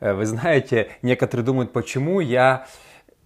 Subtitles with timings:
[0.00, 2.66] Э, вы знаете, некоторые думают, почему я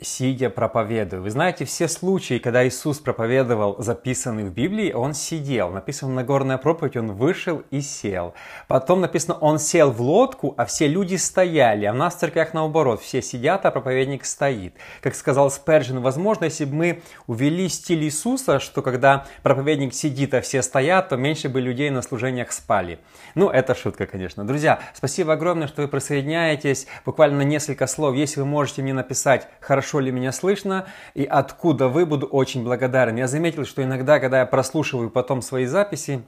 [0.02, 1.22] сидя проповедую.
[1.22, 5.70] Вы знаете, все случаи, когда Иисус проповедовал, записанные в Библии, Он сидел.
[5.70, 8.34] Написано на горная проповедь, Он вышел и сел.
[8.68, 11.84] Потом написано, Он сел в лодку, а все люди стояли.
[11.84, 14.74] А у нас в церквях наоборот, все сидят, а проповедник стоит.
[15.00, 20.40] Как сказал Сперджин, возможно, если бы мы увели стиль Иисуса, что когда проповедник сидит, а
[20.40, 22.98] все стоят, то меньше бы людей на служениях спали.
[23.34, 24.44] Ну, это шутка, конечно.
[24.44, 26.86] Друзья, спасибо огромное, что вы присоединяетесь.
[27.04, 28.14] Буквально несколько слов.
[28.14, 32.62] Если вы можете мне написать, хорошо хорошо ли меня слышно и откуда вы, буду очень
[32.62, 33.16] благодарен.
[33.16, 36.22] Я заметил, что иногда, когда я прослушиваю потом свои записи,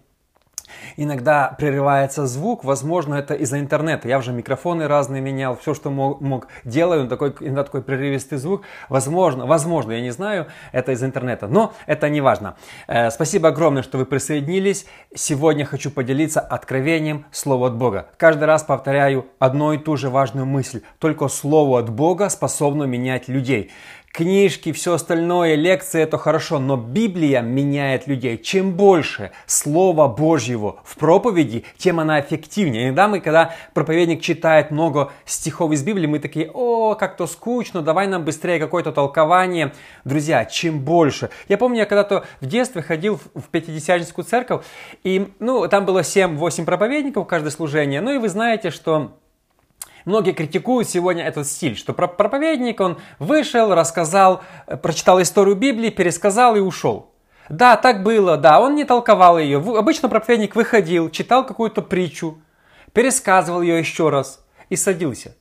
[0.96, 4.08] Иногда прерывается звук, возможно, это из-за интернета.
[4.08, 8.62] Я уже микрофоны разные менял, все, что мог, мог делаю, такой, иногда такой прерывистый звук.
[8.88, 12.56] Возможно, возможно, я не знаю, это из интернета, но это не важно.
[12.86, 14.86] Э, спасибо огромное, что вы присоединились.
[15.14, 18.09] Сегодня хочу поделиться откровением Слова от Бога.
[18.16, 20.82] Каждый раз повторяю одну и ту же важную мысль.
[20.98, 23.70] Только Слово от Бога способно менять людей.
[24.13, 28.37] Книжки, все остальное, лекции– это хорошо, но Библия меняет людей.
[28.37, 32.85] Чем больше Слова Божьего в проповеди, тем она эффективнее.
[32.85, 38.07] Иногда мы, когда проповедник читает много стихов из Библии, мы такие, о, как-то скучно, давай
[38.07, 39.73] нам быстрее какое-то толкование.
[40.04, 41.30] Друзья, чем больше.
[41.49, 44.63] Я помню, я когда-то в детстве ходил в Пятидесятническую церковь,
[45.04, 48.02] и ну, там было 7-8 проповедников каждое служение.
[48.02, 49.13] Ну и вы знаете, что
[50.04, 56.56] Многие критикуют сегодня этот стиль, что проповедник, он вышел, рассказал, э, прочитал историю Библии, пересказал
[56.56, 57.12] и ушел.
[57.48, 59.58] Да, так было, да, он не толковал ее.
[59.58, 62.38] Обычно проповедник выходил, читал какую-то притчу,
[62.92, 65.36] пересказывал ее еще раз и садился.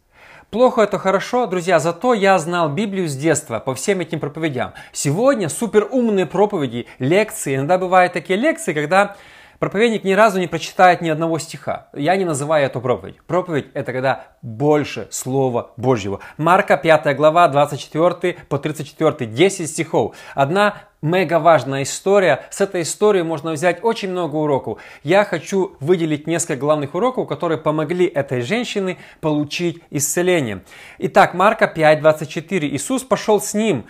[0.49, 4.73] Плохо это хорошо, друзья, зато я знал Библию с детства по всем этим проповедям.
[4.91, 7.55] Сегодня супер умные проповеди, лекции.
[7.55, 9.15] Иногда бывают такие лекции, когда
[9.61, 11.87] Проповедник ни разу не прочитает ни одного стиха.
[11.93, 13.17] Я не называю это проповедь.
[13.27, 16.19] Проповедь– это когда больше Слова Божьего.
[16.37, 20.15] Марка 5 глава 24 по 34, 10 стихов.
[20.33, 22.43] Одна мега важная история.
[22.49, 24.79] С этой историей можно взять очень много уроков.
[25.03, 30.63] Я хочу выделить несколько главных уроков, которые помогли этой женщине получить исцеление.
[30.97, 32.67] Итак, Марка 5, 24.
[32.67, 33.85] Иисус пошел с ним.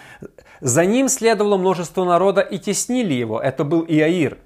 [0.59, 3.39] За ним следовало множество народа и теснили его.
[3.39, 4.37] Это был Иаир.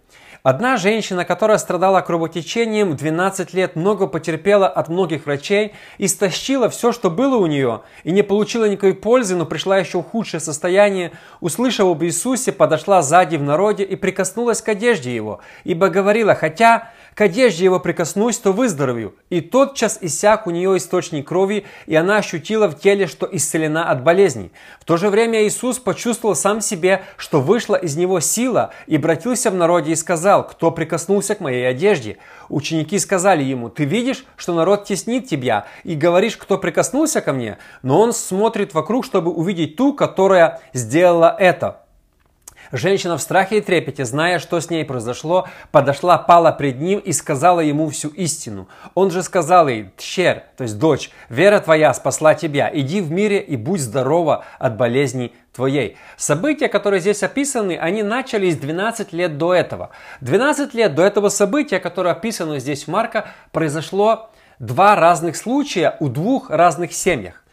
[0.46, 7.10] Одна женщина, которая страдала кровотечением 12 лет, много потерпела от многих врачей, истощила все, что
[7.10, 11.88] было у нее, и не получила никакой пользы, но пришла еще в худшее состояние, услышав
[11.88, 17.22] об Иисусе, подошла сзади в народе и прикоснулась к одежде его, ибо говорила, хотя к
[17.22, 19.16] одежде его прикоснусь, то выздоровею.
[19.30, 24.04] И тотчас иссяк у нее источник крови, и она ощутила в теле, что исцелена от
[24.04, 24.52] болезней.
[24.82, 29.50] В то же время Иисус почувствовал сам себе, что вышла из него сила, и обратился
[29.50, 32.18] в народе и сказал, кто прикоснулся к моей одежде.
[32.50, 37.60] Ученики сказали ему, ты видишь, что народ теснит тебя, и говоришь, кто прикоснулся ко мне?
[37.82, 41.85] Но он смотрит вокруг, чтобы увидеть ту, которая сделала это.
[42.72, 47.12] Женщина в страхе и трепете, зная, что с ней произошло, подошла, пала пред ним и
[47.12, 48.68] сказала ему всю истину.
[48.94, 53.40] Он же сказал ей, «Тщер, то есть дочь, вера твоя спасла тебя, иди в мире
[53.40, 55.98] и будь здорова от болезней твоей».
[56.18, 59.92] События, которые здесь описаны, они начались 12 лет до этого.
[60.22, 66.08] 12 лет до этого события, которое описано здесь в Марка, произошло два разных случая у
[66.08, 67.44] двух разных семьях.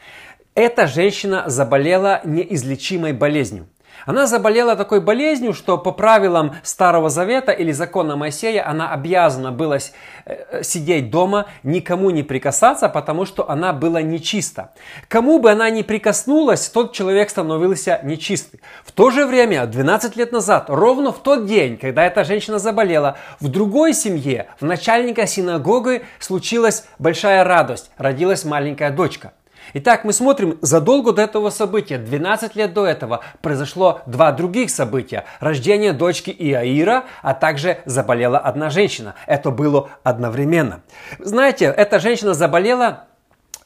[0.55, 3.69] Эта женщина заболела неизлечимой болезнью.
[4.07, 9.79] Она заболела такой болезнью, что по правилам Старого Завета или закона Моисея она обязана была
[10.25, 14.73] э, сидеть дома, никому не прикасаться, потому что она была нечиста.
[15.09, 18.61] Кому бы она ни прикоснулась, тот человек становился нечистый.
[18.85, 23.17] В то же время, 12 лет назад, ровно в тот день, когда эта женщина заболела,
[23.41, 29.33] в другой семье, в начальника синагоги случилась большая радость, родилась маленькая дочка–
[29.75, 35.25] Итак, мы смотрим задолго до этого события, 12 лет до этого, произошло два других события.
[35.41, 39.15] Рождение дочки Иаира, а также заболела одна женщина.
[39.27, 40.83] Это было одновременно.
[41.19, 43.05] Знаете, эта женщина заболела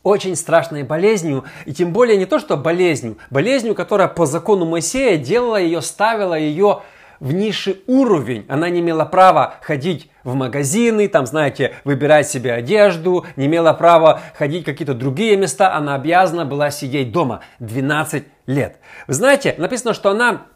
[0.06, 5.18] очень страшной болезнью, и тем более не то, что болезнью, болезнью, которая по закону Моисея
[5.18, 6.82] делала ее, ставила ее
[7.20, 8.44] в низший уровень.
[8.48, 14.20] Она не имела права ходить в магазины, там, знаете, выбирать себе одежду, не имела права
[14.34, 15.74] ходить в какие-то другие места.
[15.74, 18.78] Она обязана была сидеть дома 12 лет.
[19.06, 20.46] Вы знаете, написано, что она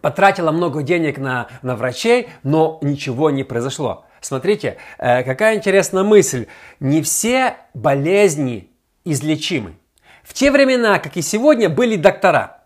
[0.00, 4.04] потратила много денег на, на врачей, но ничего не произошло.
[4.20, 6.46] Смотрите, э, какая интересная мысль.
[6.80, 8.70] Не все болезни
[9.04, 9.74] излечимы.
[10.22, 12.56] В те времена, как и сегодня, были доктора–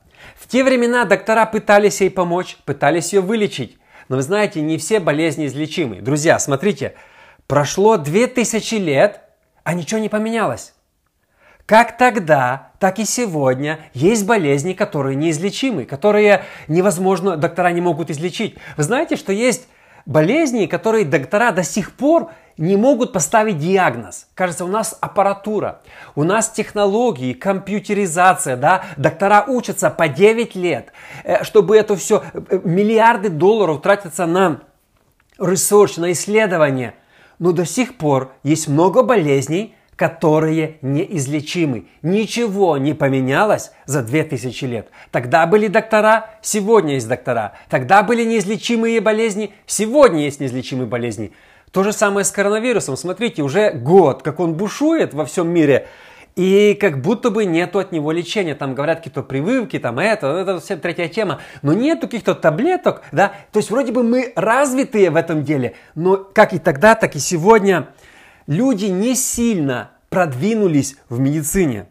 [0.52, 3.78] те времена доктора пытались ей помочь, пытались ее вылечить.
[4.10, 6.02] Но вы знаете, не все болезни излечимы.
[6.02, 6.93] Друзья, смотрите,
[7.46, 9.22] прошло 2000 лет,
[9.64, 10.75] а ничего не поменялось.
[11.64, 18.58] как тогда, так и сегодня есть болезни, которые неизлечимы, которые невозможно, доктора не могут излечить.
[18.76, 19.69] Вы знаете, что есть
[20.04, 24.28] болезни, которые доктора до сих пор не могут поставить диагноз.
[24.34, 25.81] Кажется, у нас аппаратура,
[26.14, 30.93] у нас технологии, компьютеризация, да, доктора учатся по 9 лет,
[31.25, 34.60] э, чтобы это все, э, миллиарды долларов тратятся на
[35.38, 36.94] ресурс, на исследование.
[37.38, 41.87] Но до сих пор есть много болезней, которые неизлечимы.
[42.02, 44.88] Ничего не поменялось за 2000 лет.
[45.10, 47.52] Тогда были доктора, сегодня есть доктора.
[47.69, 51.32] Тогда были неизлечимые болезни, сегодня есть неизлечимые болезни.
[51.73, 52.97] То же самое с коронавирусом.
[52.97, 55.89] Смотрите, уже год, как он бушует во всем мире,
[56.37, 58.55] и как будто бы нету от него лечения.
[58.55, 61.41] Там говорят какие-то прививки, там это, это вся третья тема.
[61.63, 63.33] Но нету каких-то таблеток, да.
[63.53, 67.19] То есть вроде бы мы развитые в этом деле, но как и тогда, так и
[67.19, 67.89] сегодня–
[68.47, 71.87] люди не сильно продвинулись в медицине.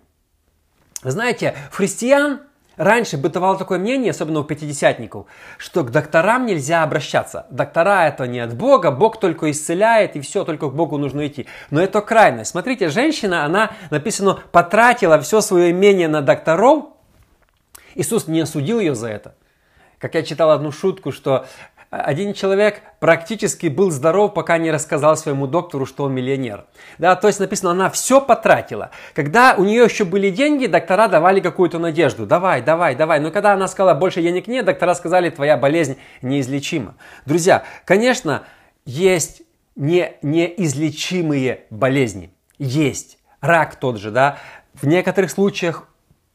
[1.03, 2.41] Знаете, в христиан
[2.81, 7.45] раньше бытовало такое мнение, особенно у пятидесятников, что к докторам нельзя обращаться.
[7.51, 11.47] Доктора это не от Бога, Бог только исцеляет, и все, только к Богу нужно идти.
[11.69, 12.51] Но это крайность.
[12.51, 16.85] Смотрите, женщина, она, написано, потратила все свое имение на докторов.
[17.93, 19.35] Иисус не осудил ее за это.
[19.99, 21.45] Как я читал одну шутку, что
[21.91, 26.65] один человек практически был здоров, пока не рассказал своему доктору, что он миллионер.
[26.97, 28.91] Да, то есть написано, она все потратила.
[29.13, 32.25] Когда у нее еще были деньги, доктора давали какую-то надежду.
[32.25, 33.19] Давай, давай, давай.
[33.19, 36.95] Но когда она сказала, больше денег нет, доктора сказали, твоя болезнь неизлечима.
[37.25, 38.43] Друзья, конечно,
[38.85, 39.41] есть
[39.75, 42.33] не, неизлечимые болезни.
[42.57, 43.17] Есть.
[43.41, 44.37] Рак тот же, да.
[44.73, 45.90] В некоторых случаях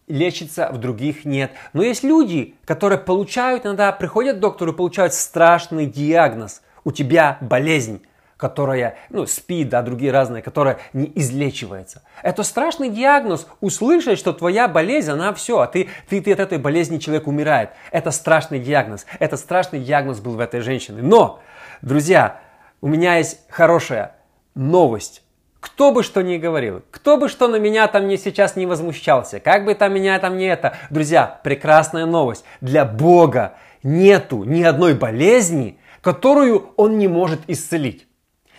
[0.08, 1.52] лечится, в других нет.
[1.72, 6.62] Но есть люди, которые получают, иногда приходят к доктору и получают страшный диагноз.
[6.84, 8.02] У тебя болезнь
[8.36, 12.02] которая, ну, СПИД, да, другие разные, которая не излечивается.
[12.22, 13.46] Это страшный диагноз.
[13.60, 17.70] Услышать, что твоя болезнь, она все, а ты, ты, ты от этой болезни человек умирает.
[17.90, 19.06] Это страшный диагноз.
[19.20, 21.00] Это страшный диагноз был в этой женщине.
[21.00, 21.40] Но,
[21.80, 22.40] друзья,
[22.82, 24.14] у меня есть хорошая
[24.54, 25.22] новость.
[25.66, 29.40] Кто бы что ни говорил, кто бы что на меня там не сейчас не возмущался,
[29.40, 30.76] как бы там меня там не это.
[30.90, 32.44] Друзья, прекрасная новость.
[32.60, 38.06] Для Бога нету ни одной болезни, которую Он не может исцелить.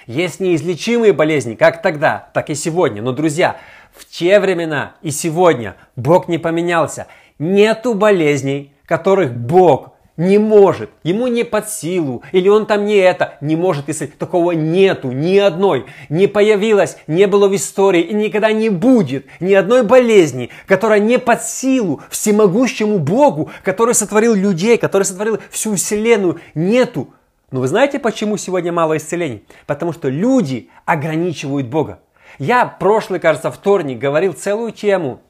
[0.06, 3.02] Есть неизлечимые болезни, как тогда, так и сегодня.
[3.02, 3.56] Но, друзья,
[3.94, 7.08] в те времена и сегодня Бог не поменялся.
[7.40, 13.38] Нету болезней, которых Бог не может, ему не под силу, или он там не это,
[13.40, 14.18] не может исцелить.
[14.18, 19.54] Такого нету, ни одной, не появилось, не было в истории и никогда не будет ни
[19.54, 26.40] одной болезни, которая не под силу всемогущему Богу, который сотворил людей, который сотворил всю вселенную.
[26.56, 27.14] Нету.
[27.52, 29.46] Но вы знаете, почему сегодня мало исцелений?
[29.68, 32.00] Потому что люди ограничивают Бога.
[32.40, 35.22] Я прошлый, кажется, вторник говорил целую тему–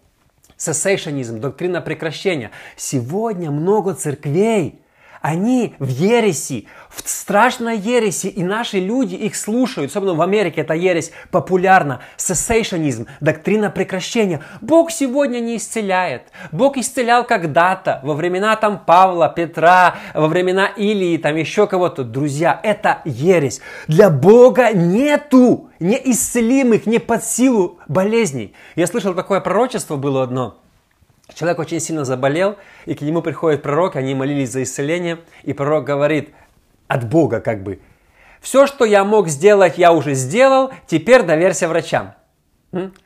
[0.57, 2.51] Сессейшонизм, доктрина прекращения.
[2.75, 4.81] Сегодня много церквей,
[5.21, 10.73] они в ереси, в страшной ереси, и наши люди их слушают, особенно в Америке эта
[10.73, 12.01] ересь популярна.
[12.17, 14.41] Сессейшонизм, доктрина прекращения.
[14.61, 16.23] Бог сегодня не исцеляет.
[16.51, 22.03] Бог исцелял когда-то, во времена там Павла, Петра, во времена Илии, там еще кого-то.
[22.03, 23.61] Друзья, это ересь.
[23.87, 28.53] Для Бога нету неисцелимых, не под силу болезней.
[28.75, 30.59] Я слышал такое пророчество было одно–
[31.33, 35.83] Человек очень сильно заболел, и к нему приходит пророк, они молились за исцеление, и пророк
[35.83, 36.29] говорит
[36.87, 37.79] от Бога как бы,
[38.39, 42.13] все, что я мог сделать, я уже сделал, теперь доверься врачам.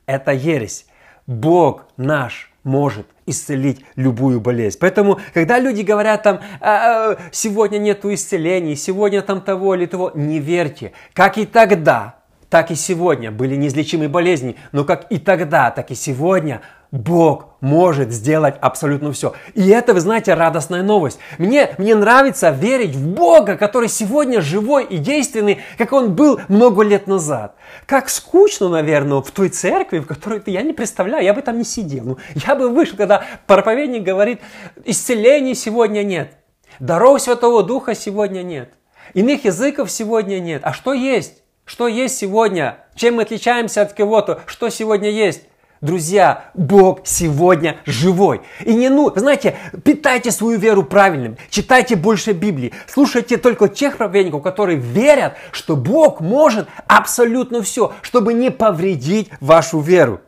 [0.06, 0.86] Это ересь.
[1.26, 4.78] Бог наш может исцелить любую болезнь.
[4.80, 10.12] Поэтому, когда люди говорят там, «А, а, сегодня нету исцелений, сегодня там того или того,
[10.14, 10.92] не верьте.
[11.14, 12.16] Как и тогда,
[12.50, 16.62] так и сегодня были неизлечимые болезни, но как и тогда, так и сегодня
[16.92, 19.34] Бог может сделать абсолютно все.
[19.54, 21.20] И это, вы знаете, радостная новость.
[21.38, 26.84] Мне, мне нравится верить в Бога, который сегодня живой и действенный, как он был много
[26.84, 27.56] лет назад.
[27.86, 31.58] Как скучно, наверное, в той церкви, в которой ты, я не представляю, я бы там
[31.58, 32.04] не сидел.
[32.04, 34.42] Ну, я бы вышел, когда проповедник говорит,
[34.84, 36.34] исцеления сегодня нет,
[36.80, 38.74] даров Святого Духа сегодня нет,
[39.14, 40.62] иных языков сегодня нет.
[40.66, 41.42] А что есть?
[41.64, 42.80] Что есть сегодня?
[42.96, 44.42] Чем мы отличаемся от кого-то?
[44.46, 45.44] Что сегодня есть?
[45.82, 48.42] Друзья, Бог сегодня живой.
[48.64, 54.44] И не ну, знаете, питайте свою веру правильным, читайте больше Библии, слушайте только тех проповедников,
[54.44, 60.22] которые верят, что Бог может абсолютно все, чтобы не повредить вашу веру.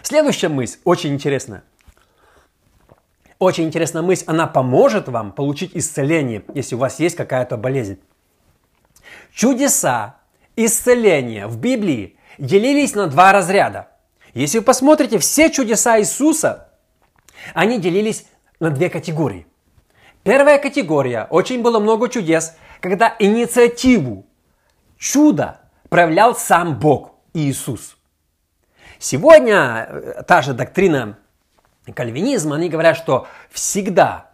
[0.00, 1.62] Следующая мысль очень интересная.
[3.38, 7.98] Очень интересная мысль, она поможет вам получить исцеление, если у вас есть какая-то болезнь.
[9.34, 10.16] Чудеса
[10.56, 13.88] исцеления в Библии делились на два разряда.
[14.34, 16.68] Если вы посмотрите, все чудеса Иисуса,
[17.54, 18.26] они делились
[18.60, 19.46] на две категории.
[20.22, 24.26] Первая категория, очень было много чудес, когда инициативу
[24.98, 27.96] чуда проявлял сам Бог, Иисус.
[28.98, 31.18] Сегодня э, та же доктрина
[31.94, 34.30] кальвинизма, они говорят, что всегда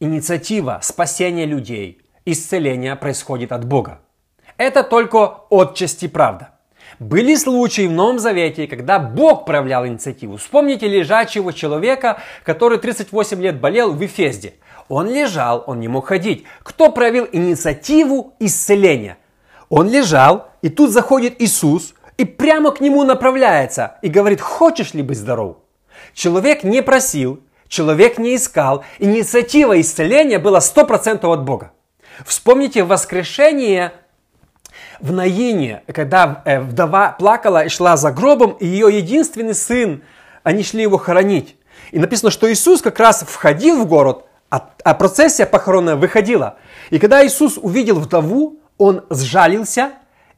[0.00, 4.00] инициатива спасения людей, исцеления происходит от Бога.
[4.58, 6.51] Это только отчасти правда.
[7.02, 10.36] Были случаи в Новом Завете, когда Бог проявлял инициативу.
[10.36, 14.54] Вспомните лежачего человека, который 38 лет болел в Эфезде.
[14.88, 16.44] Он лежал, он не мог ходить.
[16.62, 19.18] Кто проявил инициативу исцеления?
[19.68, 25.02] Он лежал, и тут заходит Иисус, и прямо к нему направляется, и говорит, хочешь ли
[25.02, 25.56] быть здоров?
[26.14, 31.72] Человек не просил, человек не искал, инициатива исцеления была 100% от Бога.
[32.24, 33.92] Вспомните воскрешение
[35.02, 40.02] в Наине, когда э, вдова плакала и шла за гробом, и ее единственный сын,
[40.44, 41.56] они шли его хоронить.
[41.90, 46.56] И написано, что Иисус как раз входил в город, а, а процессия похоронная выходила.
[46.90, 49.90] И когда Иисус увидел вдову, он сжалился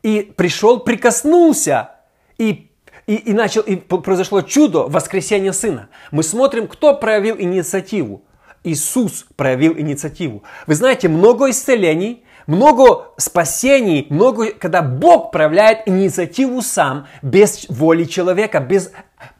[0.02, 1.90] и пришел, прикоснулся
[2.38, 2.70] и
[3.06, 5.90] и, и, начал, и произошло чудо воскресения сына.
[6.10, 8.22] Мы смотрим, кто проявил инициативу.
[8.62, 10.42] Иисус проявил инициативу.
[10.66, 18.60] Вы знаете, много исцелений, много спасений, много, когда Бог проявляет инициативу сам, без воли человека,
[18.60, 18.92] без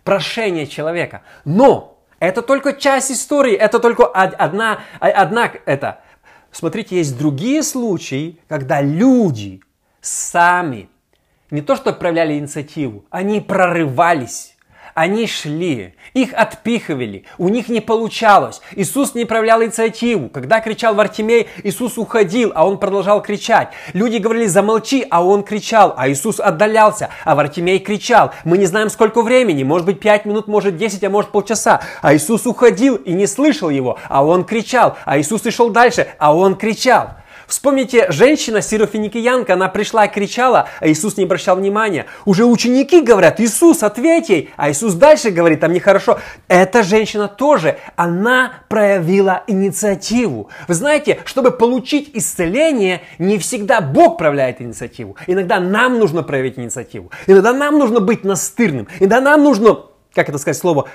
[0.04, 1.22] прошения человека.
[1.44, 6.00] Но это только часть истории, это только одна, одна это.
[6.50, 9.60] Смотрите, есть другие случаи, когда люди
[10.00, 10.88] сами
[11.50, 14.53] не то что проявляли инициативу, они прорывались.
[14.94, 18.60] Они шли, их отпихивали, у них не получалось.
[18.76, 20.28] Иисус не проявлял инициативу.
[20.28, 23.70] Когда кричал Вартимей, Иисус уходил, а он продолжал кричать.
[23.92, 28.30] Люди говорили, замолчи, а он кричал, а Иисус отдалялся, а Вартимей кричал.
[28.44, 31.80] Мы не знаем, сколько времени, может быть, пять минут, может, десять, а может, полчаса.
[32.00, 36.06] А Иисус уходил и не слышал его, а он кричал, а Иисус и шел дальше,
[36.18, 37.14] а он кричал.
[37.54, 42.06] Вспомните, женщина сирофиникиянка, она пришла и кричала, а Иисус не обращал внимания.
[42.24, 46.18] Уже ученики говорят, Иисус, ответь ей, а Иисус дальше говорит, там нехорошо.
[46.48, 50.50] Эта женщина тоже, она проявила инициативу.
[50.66, 55.16] Вы знаете, чтобы получить исцеление, не всегда Бог проявляет инициативу.
[55.28, 57.12] Иногда нам нужно проявить инициативу.
[57.28, 58.88] Иногда нам нужно быть настырным.
[58.98, 59.78] Иногда нам нужно
[60.14, 60.88] как это сказать слово,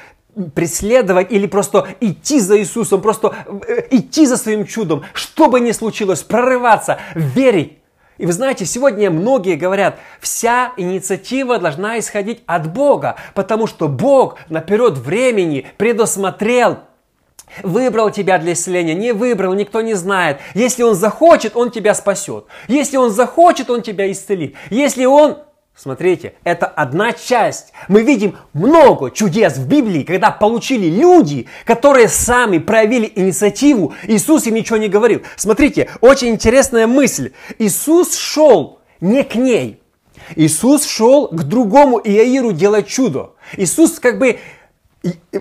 [0.55, 3.33] преследовать или просто идти за Иисусом, просто
[3.67, 7.73] э, идти за своим чудом, что бы ни случилось, прорываться, верить.
[8.17, 14.37] И вы знаете, сегодня многие говорят, вся инициатива должна исходить от Бога, потому что Бог
[14.49, 16.79] наперед времени предусмотрел
[17.63, 20.37] Выбрал тебя для исцеления, не выбрал, никто не знает.
[20.53, 22.45] Если Он захочет, Он тебя спасет.
[22.67, 24.55] Если Он захочет, Он тебя исцелит.
[24.69, 25.39] Если Он
[25.81, 27.71] Смотрите, это одна часть.
[27.87, 33.93] Мы видим много чудес в Библии, когда получили люди, которые сами проявили инициативу.
[34.03, 35.21] Иисус им ничего не говорил.
[35.37, 37.31] Смотрите, очень интересная мысль.
[37.59, 39.81] Иисус шел не к ней.
[40.35, 43.35] Иисус шел к другому Иаиру делать чудо.
[43.55, 44.37] Иисус как бы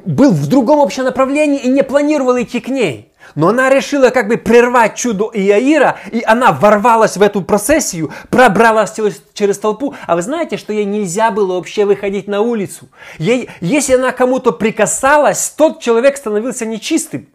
[0.05, 3.08] был в другом общем направлении и не планировал идти к ней.
[3.35, 8.95] Но она решила как бы прервать чудо Иаира, и она ворвалась в эту процессию, пробралась
[9.35, 9.95] через, толпу.
[10.07, 12.89] А вы знаете, что ей нельзя было вообще выходить на улицу?
[13.19, 17.29] Ей, если она кому-то прикасалась, тот человек становился нечистым.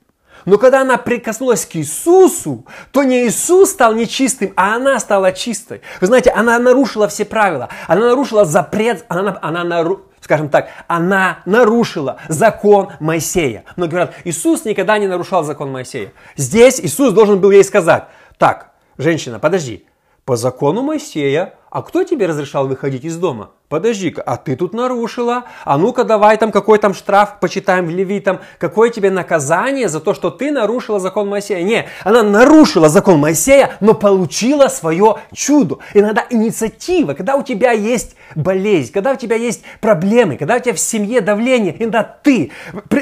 [0.46, 5.82] Но когда она прикоснулась к Иисусу, то не Иисус стал нечистым, а она стала чистой.
[6.02, 7.70] Вы знаете, она нарушила все правила.
[7.88, 13.66] Она нарушила запрет, она, она нарушила скажем так, она нарушила закон Моисея.
[13.76, 16.14] Но говорят, Иисус никогда не нарушал закон Моисея.
[16.38, 18.06] Здесь Иисус должен был ей сказать,
[18.38, 19.86] так, женщина, подожди,
[20.24, 23.52] по закону Моисея, а кто тебе разрешал выходить из дома?
[23.74, 25.46] Подожди-ка, а ты тут нарушила?
[25.66, 28.40] А ну-ка давай там какой там штраф, почитаем в Левитам.
[28.60, 31.64] Какое тебе наказание за то, что ты нарушила закон Моисея?
[31.64, 35.80] Не, она нарушила закон Моисея, но получила свое чудо.
[35.96, 40.76] Иногда инициатива, когда у тебя есть болезнь, когда у тебя есть проблемы, когда у тебя
[40.76, 42.52] в семье давление, иногда ты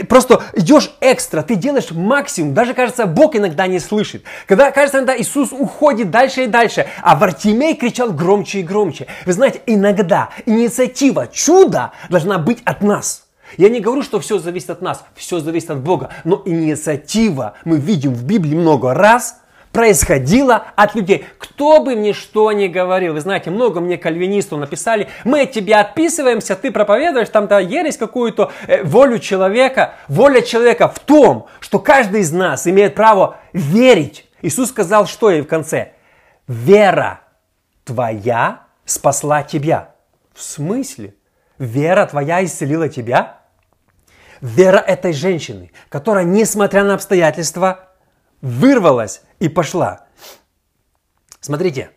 [0.07, 2.53] просто идешь экстра, ты делаешь максимум.
[2.53, 4.23] Даже, кажется, Бог иногда не слышит.
[4.47, 9.07] Когда, кажется, иногда Иисус уходит дальше и дальше, а Вартимей кричал громче и громче.
[9.25, 10.29] Вы знаете, иногда
[10.61, 13.27] инициатива чуда должна быть от нас.
[13.57, 17.77] Я не говорю, что все зависит от нас, все зависит от Бога, но инициатива, мы
[17.77, 19.41] видим в Библии много раз,
[19.71, 21.25] происходила от людей.
[21.37, 25.81] Кто бы мне что ни говорил, вы знаете, много мне кальвинистов написали, мы от тебя
[25.81, 29.95] отписываемся, ты проповедуешь там-то ересь какую-то, э, волю человека.
[30.07, 34.27] Воля человека в том, что каждый из нас имеет право верить.
[34.41, 35.93] Иисус сказал, что ей в конце?
[36.47, 37.21] Вера
[37.85, 39.90] твоя спасла тебя.
[40.41, 41.13] В смысле?
[41.59, 43.41] вера твоя исцелила тебя?
[44.41, 47.89] Вера этой женщины, которая, несмотря на обстоятельства,
[48.41, 50.07] вырвалась и пошла.
[51.41, 51.91] Смотрите,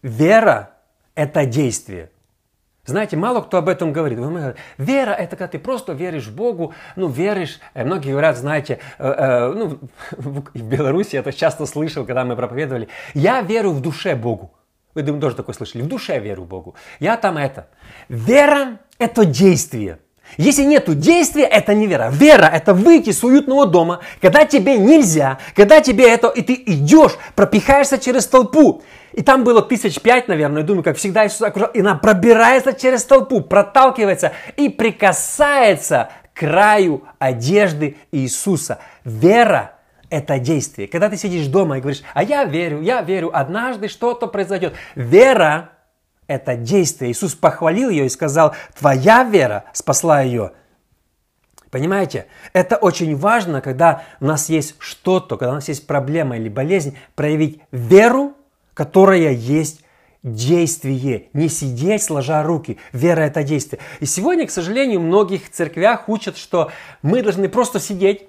[0.00, 0.76] вера–
[1.16, 2.12] это действие.
[2.84, 4.20] Знаете, мало кто об этом говорит.
[4.78, 7.58] Вера– это когда ты просто веришь Богу, ну, веришь.
[7.74, 9.78] Э, многие говорят, знаете, э, э, ну,
[10.12, 12.86] в Беларуси это часто слышал, когда мы проповедовали.
[13.12, 14.52] Я верю в душе Богу.
[14.94, 15.82] Вы, думаю, тоже такое слышали.
[15.82, 16.74] В душе верю Богу.
[16.98, 17.68] Я там это.
[18.08, 19.98] Вера– это действие.
[20.36, 22.08] Если нет действия, это не вера.
[22.10, 27.12] Вера– это выйти с уютного дома, когда тебе нельзя, когда тебе это, и ты идешь,
[27.34, 28.82] пропихаешься через толпу.
[29.12, 31.70] И там было тысяч пять, наверное, думаю, как всегда Иисус окружал.
[31.72, 38.78] И она пробирается через толпу, проталкивается и прикасается к краю одежды Иисуса.
[39.04, 39.72] Вера–
[40.10, 40.88] это действие.
[40.88, 44.74] Когда ты сидишь дома и говоришь, а я верю, я верю, однажды что-то произойдет.
[44.94, 45.70] Вера–
[46.26, 47.12] это действие.
[47.12, 50.52] Иисус похвалил ее и сказал, твоя вера спасла ее.
[51.70, 52.26] Понимаете?
[52.52, 56.98] Это очень важно, когда у нас есть что-то, когда у нас есть проблема или болезнь,
[57.14, 58.34] проявить веру
[58.80, 59.82] которая есть
[60.22, 62.78] действие, не сидеть сложа руки.
[62.94, 63.78] Вера– это действие.
[64.00, 66.70] И сегодня, к сожалению, в многих церквях учат, что
[67.02, 68.22] мы должны просто сидеть,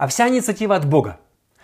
[0.00, 1.18] а вся инициатива от Бога.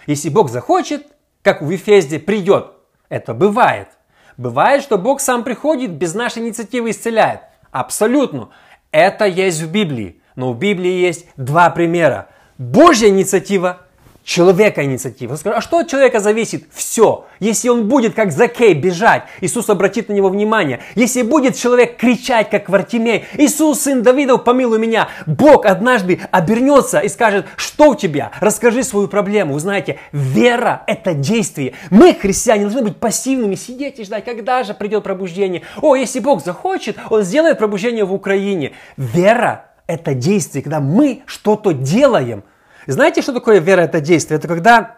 [0.07, 1.07] Если Бог захочет,
[1.41, 2.67] как в Ефезде, придет.
[3.09, 3.89] Это бывает.
[4.37, 7.41] Бывает, что Бог сам приходит, без нашей инициативы исцеляет.
[7.71, 8.51] Абсолютно.
[8.91, 10.21] Это есть в Библии.
[10.35, 12.29] Но в Библии есть два примера.
[12.59, 13.86] Божья инициатива
[14.27, 15.33] человека инициатива.
[15.33, 16.65] Он скажет, а что от человека зависит?
[16.73, 17.27] Все.
[17.39, 20.81] Если он будет как Закей бежать, Иисус обратит на него внимание.
[20.97, 27.09] Если будет человек кричать, как Вартимей, Иисус, сын Давидов, помилуй меня, Бог однажды обернется и
[27.09, 28.33] скажет, что у тебя?
[28.41, 29.55] Расскажи свою проблему.
[29.55, 31.75] Вы знаете, вера– это действие.
[31.91, 35.63] Мы, христиане, должны быть пассивными, сидеть и ждать, когда же придет пробуждение.
[35.81, 38.73] О, если Бог захочет, Он сделает пробуждение в Украине.
[38.97, 42.43] Вера– это действие, когда мы что-то делаем–
[42.93, 44.39] знаете, что такое вера– это действие?
[44.39, 44.97] Это когда,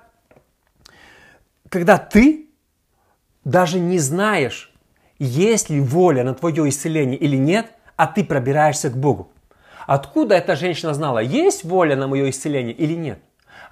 [1.68, 2.46] когда ты
[3.44, 4.72] даже не знаешь,
[5.18, 9.32] есть ли воля на твое исцеление или нет, а ты пробираешься к Богу.
[9.86, 13.20] Откуда эта женщина знала, есть воля на мое исцеление или нет?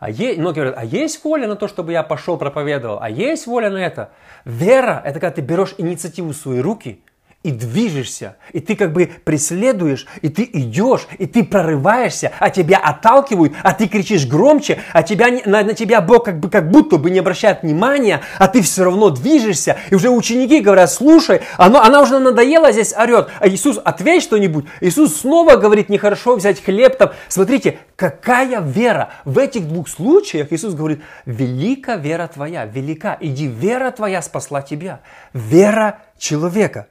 [0.00, 0.36] А е...
[0.40, 2.98] Многие говорят, а есть воля на то, чтобы я пошел проповедовал?
[3.00, 4.10] А есть воля на это?
[4.44, 7.02] Вера– это когда ты берешь инициативу в свои руки–
[7.46, 12.78] и движешься, и ты как бы преследуешь, и ты идешь, и ты прорываешься, а тебя
[12.78, 16.96] отталкивают, а ты кричишь громче, а тебя, на, на тебя Бог как, бы, как будто
[16.96, 21.80] бы не обращает внимания, а ты все равно движешься, и уже ученики говорят, слушай, оно,
[21.80, 24.64] она уже надоела здесь орет, а Иисус, ответь что-нибудь.
[24.80, 27.12] Иисус снова говорит, нехорошо взять хлеб там.
[27.28, 29.10] Смотрите, какая вера.
[29.24, 34.98] В этих двух случаях Иисус говорит, велика вера твоя, велика, иди, вера твоя спасла тебя.
[35.32, 36.88] Вера человека.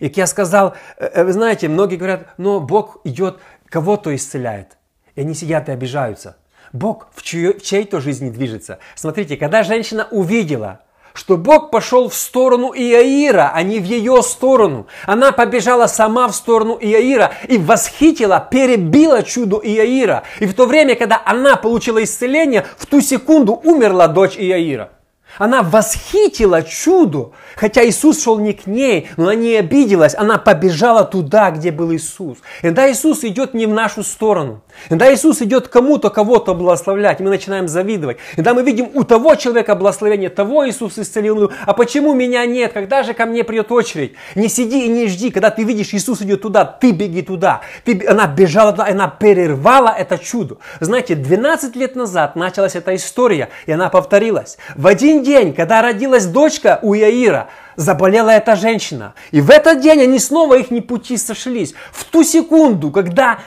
[0.00, 3.38] И я сказал, э, э, вы знаете, многие говорят, но Бог идет,
[3.68, 4.76] кого-то исцеляет.
[5.14, 6.36] И они сидят и обижаются.
[6.72, 8.78] Бог в, чьей, в чьей-то жизни движется.
[8.94, 10.80] Смотрите, когда женщина увидела,
[11.18, 14.86] что Бог пошел в сторону Иаира, а не в ее сторону.
[15.04, 20.22] Она побежала сама в сторону Иаира и восхитила, перебила чудо Иаира.
[20.38, 24.90] И в то время, когда она получила исцеление, в ту секунду умерла дочь Иаира.
[25.36, 31.04] Она восхитила чудо, хотя Иисус шел не к ней, но она не обиделась, она побежала
[31.04, 32.38] туда, где был Иисус.
[32.62, 34.62] Иногда Иисус идет не в нашу сторону.
[34.88, 38.18] Иногда Иисус идет кому-то, кого-то благословлять, и мы начинаем завидовать.
[38.36, 43.02] Иногда мы видим у того человека благословение, того Иисус исцелил, а почему меня нет, когда
[43.02, 44.14] же ко мне придет очередь?
[44.34, 47.60] Не сиди и не жди, когда ты видишь, Иисус идет туда, ты беги туда.
[47.84, 50.58] Ты, она бежала туда, она перервала это чудо.
[50.80, 54.58] Знаете, 12 лет назад началась эта история, и она повторилась.
[54.74, 59.14] В один день, когда родилась дочка у Яира, заболела эта женщина.
[59.30, 61.74] И в этот день они снова их не пути сошлись.
[61.92, 63.40] В ту секунду, когда,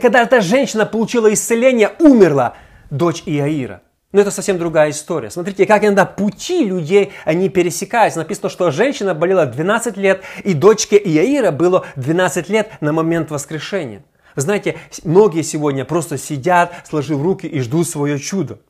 [0.00, 2.54] когда эта женщина получила исцеление, умерла
[2.90, 3.82] дочь Иаира.
[4.12, 5.28] Но это совсем другая история.
[5.28, 8.20] Смотрите, как иногда пути людей, они пересекаются.
[8.20, 14.04] Написано, что женщина болела 12 лет, и дочке Иаира было 12 лет на момент воскрешения.
[14.36, 18.60] Знаете, многие сегодня просто сидят, сложив руки и ждут свое чудо.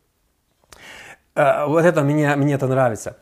[1.34, 3.16] Э, вот это мне, мне это нравится.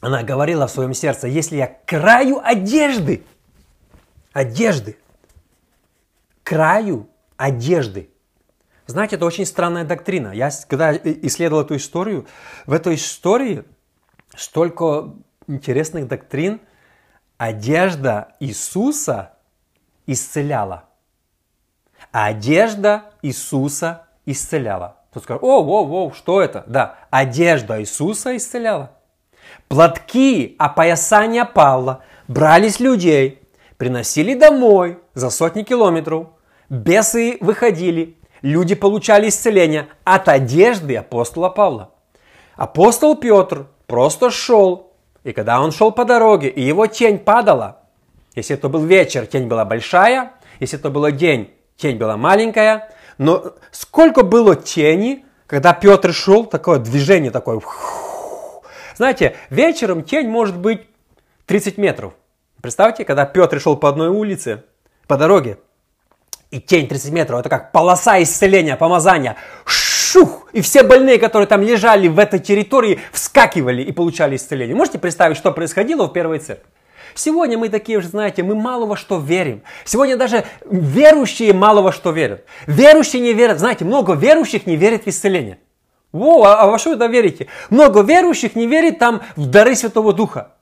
[0.00, 3.24] Она говорила в своем сердце, если я краю одежды,
[4.32, 4.96] одежды,
[6.44, 8.10] краю одежды.
[8.86, 10.32] Знаете, это очень странная доктрина.
[10.32, 12.26] Я, когда исследовал эту историю,
[12.64, 13.64] в этой истории
[14.34, 15.14] столько
[15.48, 16.60] интересных доктрин.
[17.36, 19.34] Одежда Иисуса
[20.06, 20.84] исцеляла.
[22.12, 24.97] Одежда Иисуса исцеляла.
[25.12, 26.64] Тут скажут, о, о, о, что это?
[26.66, 28.90] Да, одежда Иисуса исцеляла.
[29.68, 33.42] Платки, опоясания Павла брались людей,
[33.76, 36.28] приносили домой за сотни километров.
[36.68, 41.90] Бесы выходили, люди получали исцеление от одежды апостола Павла.
[42.56, 44.92] Апостол Петр просто шел,
[45.24, 47.78] и когда он шел по дороге, и его тень падала,
[48.34, 53.54] если это был вечер, тень была большая, если это был день, тень была маленькая, но
[53.72, 57.60] сколько было тени, когда Петр шел, такое движение такое.
[58.96, 60.82] Знаете, вечером тень может быть
[61.46, 62.14] 30 метров.
[62.60, 64.64] Представьте, когда Петр шел по одной улице,
[65.06, 65.58] по дороге,
[66.50, 69.36] и тень 30 метров, это как полоса исцеления, помазания.
[69.66, 70.48] Шух!
[70.52, 74.74] И все больные, которые там лежали в этой территории, вскакивали и получали исцеление.
[74.74, 76.66] Можете представить, что происходило в первой церкви?
[77.14, 79.62] Сегодня мы такие уже, знаете, мы мало во что верим.
[79.84, 82.44] Сегодня даже верующие мало во что верят.
[82.66, 83.58] Верующие не верят.
[83.58, 85.58] Знаете, много верующих не верят в исцеление.
[86.12, 87.48] Во, а, а во что вы верите?
[87.70, 90.54] Много верующих не верит там в дары Святого Духа.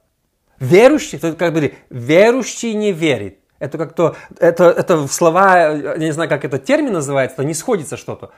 [0.58, 3.38] Верующий, то как бы верующий не верит.
[3.58, 8.30] Это как-то, это, это слова, я не знаю, как этот термин называется, не сходится что-то.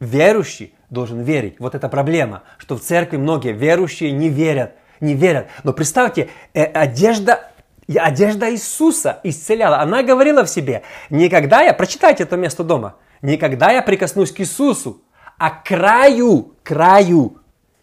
[0.00, 1.56] Верующий должен верить.
[1.58, 5.48] Вот эта проблема, что в церкви многие верующие не верят, не верят.
[5.64, 7.50] Но представьте, э, одежда,
[7.94, 9.80] одежда Иисуса исцеляла.
[9.80, 15.02] Она говорила в себе, никогда я, прочитайте это место дома, никогда я прикоснусь к Иисусу,
[15.38, 17.38] а краю, краю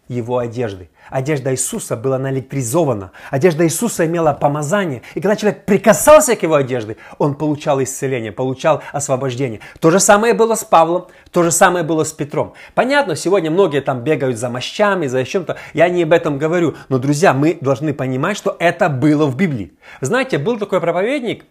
[0.08, 0.90] его одежды.
[1.10, 3.12] Одежда Иисуса была наэлектризована.
[3.30, 5.02] Одежда Иисуса имела помазание.
[5.14, 9.60] И когда человек прикасался к его одежде, он получал исцеление, получал освобождение.
[9.80, 12.54] То же самое было с Павлом, то же самое было с Петром.
[12.74, 15.56] Понятно, сегодня многие там бегают за мощами, за чем-то.
[15.74, 16.76] Я не об этом говорю.
[16.88, 19.72] Но, друзья, мы должны понимать, что это было в Библии.
[20.00, 21.44] Знаете, был такой проповедник,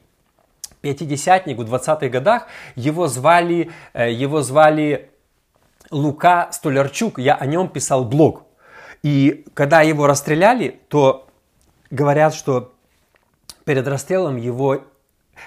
[0.82, 2.48] пятидесятник в 20-х годах.
[2.76, 5.10] Его звали, э, его звали
[5.92, 7.20] Лука Столярчук.
[7.20, 8.44] Я о нем писал блог.
[9.06, 11.28] И когда его расстреляли, то
[11.92, 12.74] говорят, что
[13.64, 14.82] перед расстрелом его,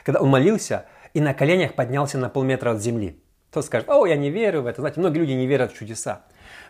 [0.04, 3.18] когда он молился, и на коленях поднялся на полметра от земли.
[3.50, 4.80] Кто скажет, о, я не верю в это.
[4.80, 6.20] Знаете, многие люди не верят в чудеса.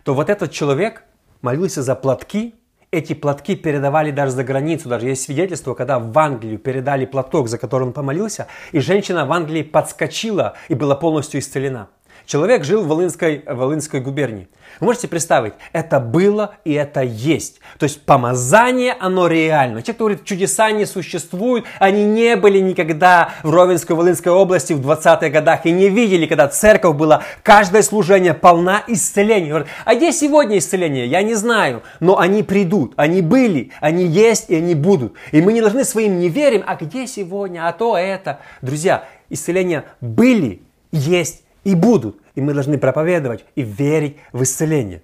[0.02, 1.02] То вот этот человек
[1.42, 2.54] молился за платки,
[2.90, 4.88] эти платки передавали даже за границу.
[4.88, 9.32] Даже есть свидетельство, когда в Англию передали платок, за который он помолился, и женщина в
[9.32, 11.88] Англии подскочила и была полностью исцелена.
[12.28, 14.48] Человек жил в Волынской, Волынской губернии.
[14.80, 17.58] Вы можете представить, это было и это есть.
[17.78, 19.80] То есть помазание, оно реально.
[19.80, 24.86] Те, кто говорит, чудеса не существуют, они не были никогда в Ровенской, Волынской области в
[24.86, 29.48] 20-х годах и не видели, когда церковь была, каждое служение полна исцеления.
[29.48, 31.06] Говорят, а где сегодня исцеление?
[31.06, 35.14] Я не знаю, но они придут, они были, они есть и они будут.
[35.32, 38.40] И мы не должны своим не верим, а где сегодня, а то это.
[38.60, 40.60] Друзья, исцеления были,
[40.92, 42.18] есть и будут.
[42.34, 45.02] И мы должны проповедовать и верить в исцеление.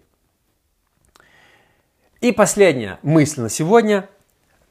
[2.23, 4.09] И последняя мысль на сегодня.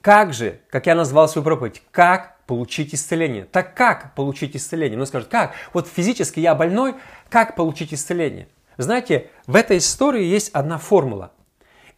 [0.01, 3.45] Как же, как я назвал свою проповедь, как получить исцеление?
[3.45, 4.97] Так как получить исцеление?
[4.97, 5.53] Ну скажут, как?
[5.71, 6.95] Вот физически я больной,
[7.29, 8.47] как получить исцеление?
[8.77, 11.31] Знаете, в этой истории есть одна формула.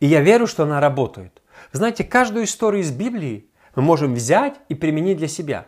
[0.02, 1.42] И я верю, что она работает.
[1.72, 5.68] Знаете, каждую историю из Библии мы можем взять и применить для себя.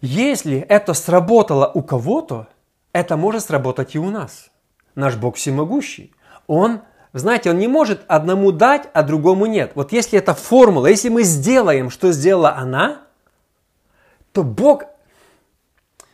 [0.00, 2.48] Если это сработало у кого-то,
[2.92, 4.50] это может сработать и у нас.
[4.94, 6.12] Наш Бог всемогущий.
[6.46, 6.80] Он,
[7.12, 9.72] знаете, Он не может одному дать, а другому нет.
[9.74, 13.02] Вот если это формула, если мы сделаем, что сделала она,
[14.32, 14.84] то Бог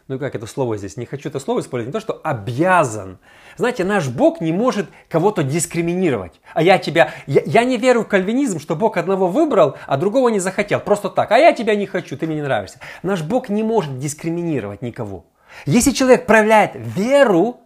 [0.07, 3.19] ну как это слово здесь, не хочу это слово использовать, не то, что обязан.
[3.57, 6.41] Знаете, наш Бог не может кого-то дискриминировать.
[6.53, 10.29] А я тебя, я, я не верю в кальвинизм, что Бог одного выбрал, а другого
[10.29, 10.81] не захотел.
[10.81, 12.81] Просто так, а я тебя не хочу, ты мне не нравишься.
[13.03, 15.25] Наш Бог не может дискриминировать никого.
[15.67, 17.61] Если человек проявляет веру,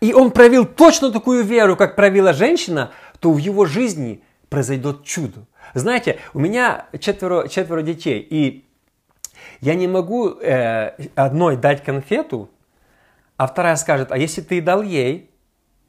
[0.00, 5.46] и он проявил точно такую веру, как проявила женщина, то в его жизни произойдет чудо.
[5.74, 8.64] Знаете, у меня четверо, четверо детей, и
[9.60, 12.50] я не могу э, одной дать конфету,
[13.36, 15.30] а вторая скажет, а если ты дал ей,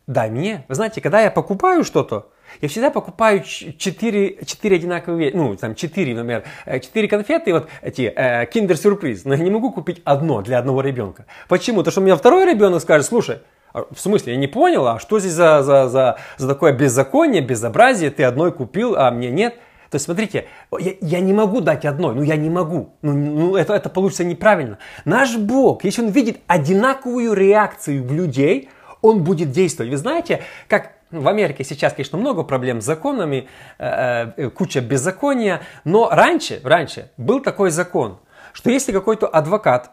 [0.07, 0.65] дай мне.
[0.67, 6.15] Вы знаете, когда я покупаю что-то, я всегда покупаю 4, 4 одинаковые, ну, там 4,
[6.15, 10.81] например, 4 конфеты, вот эти, э, киндер-сюрприз, но я не могу купить одно для одного
[10.81, 11.25] ребенка.
[11.47, 11.77] Почему?
[11.79, 13.39] Потому что у меня второй ребенок скажет, слушай,
[13.73, 17.41] а, в смысле, я не понял, а что здесь за, за, за, за такое беззаконие,
[17.41, 19.55] безобразие, ты одной купил, а мне нет?
[19.89, 20.45] То есть, смотрите,
[20.79, 24.23] я, я не могу дать одной, ну я не могу, ну, ну это, это получится
[24.23, 24.79] неправильно.
[25.05, 28.69] Наш Бог, если Он видит одинаковую реакцию в людей,
[29.01, 29.91] Он будет действовать.
[29.91, 33.47] Вы знаете, как в Америке сейчас, конечно, много проблем с законами,
[33.77, 38.19] э, э, куча беззакония, но раньше, раньше был такой закон,
[38.53, 39.91] что если какой-то адвокат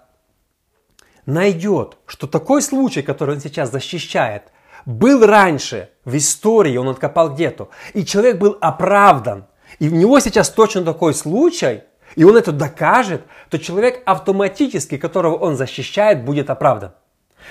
[1.26, 4.44] найдет, что такой случай, который он сейчас защищает,
[4.86, 9.46] был раньше в истории, он откопал где-то, и человек был оправдан,
[9.78, 11.82] и у него сейчас точно такой случай,
[12.16, 16.92] и он это докажет, то человек автоматически, которого он защищает, будет оправдан.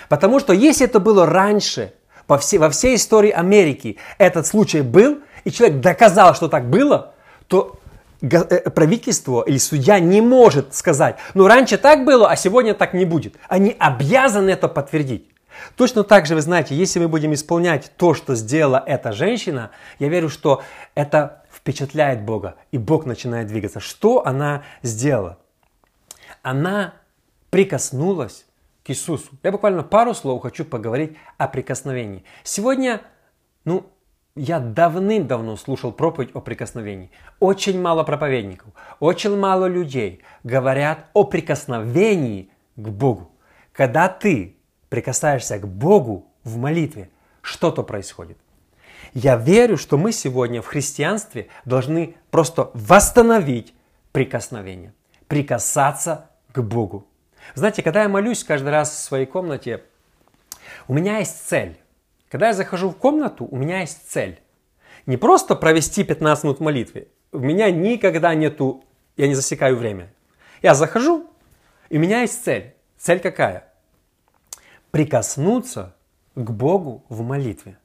[0.10, 1.94] Потому что если это было раньше,
[2.30, 7.14] во всей, во всей истории Америки этот случай был, и человек доказал, что так было,
[7.48, 7.80] то
[8.22, 13.06] э, правительство или судья не может сказать, ну раньше так было, а сегодня так не
[13.06, 13.36] будет.
[13.50, 15.28] Они обязаны это подтвердить.
[15.76, 20.08] Точно так же, вы знаете, если мы будем исполнять то, что сделала эта женщина, я
[20.08, 20.62] верю, что
[20.96, 23.80] это впечатляет Бога, и Бог начинает двигаться.
[23.80, 25.38] Что она сделала?
[26.44, 26.94] Она
[27.50, 28.46] прикоснулась
[28.90, 29.30] Иисусу.
[29.44, 32.24] Я буквально пару слов хочу поговорить о прикосновении.
[32.44, 33.02] Сегодня,
[33.66, 33.86] ну,
[34.36, 37.12] я давным-давно слушал проповедь о прикосновении.
[37.40, 43.32] Очень мало проповедников, очень мало людей говорят о прикосновении к Богу.
[43.74, 44.56] Когда ты
[44.90, 47.10] прикасаешься к Богу в молитве,
[47.42, 48.38] что-то происходит.
[49.14, 53.74] Я верю, что мы сегодня в христианстве должны просто восстановить
[54.12, 54.94] прикосновение,
[55.28, 57.08] прикасаться к Богу.
[57.56, 59.84] Знаете, когда я молюсь каждый раз в своей комнате,
[60.88, 61.80] у меня есть цель.
[62.30, 64.40] Когда я захожу в комнату, у меня есть цель.
[65.06, 67.08] Не просто провести 15 минут молитвы.
[67.32, 68.84] У меня никогда нету,
[69.18, 70.14] я не засекаю время.
[70.62, 71.28] Я захожу,
[71.90, 72.76] и у меня есть цель.
[72.98, 73.72] Цель какая?
[74.92, 75.96] Прикоснуться
[76.36, 77.78] к Богу в молитве.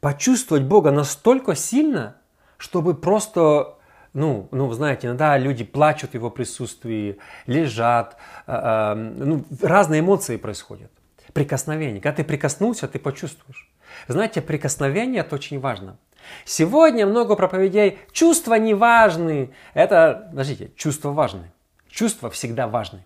[0.00, 2.16] Почувствовать Бога настолько сильно,
[2.58, 3.75] чтобы просто
[4.16, 10.38] ну, ну, знаете, иногда люди плачут в его присутствии, лежат, э, э, ну, разные эмоции
[10.38, 10.90] происходят.
[11.34, 12.00] Прикосновение.
[12.00, 13.70] Когда ты прикоснулся, ты почувствуешь.
[14.08, 15.98] Знаете, прикосновение это очень важно.
[16.46, 19.50] Сегодня много проповедей, чувства не важны.
[19.74, 21.52] Это, подождите, чувства важны.
[21.90, 23.04] Чувства всегда важны.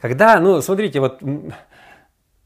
[0.00, 1.22] Когда, ну, смотрите, вот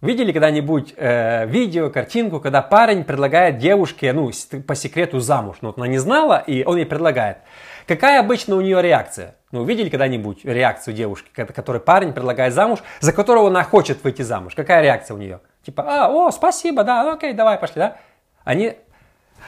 [0.04, 4.30] Видели когда-нибудь э, видео, картинку, когда парень предлагает девушке, ну,
[4.66, 7.38] по секрету замуж, ну, вот она не знала, и он ей предлагает.
[7.87, 9.37] Какая обычно у нее реакция?
[9.53, 14.55] Ну, видели когда-нибудь реакцию девушки, которой парень предлагает замуж, за которого она хочет выйти замуж?
[14.55, 15.40] Какая реакция у нее?
[15.64, 17.97] Типа, а, о, спасибо, да, окей, давай, пошли, да?
[18.44, 18.77] Они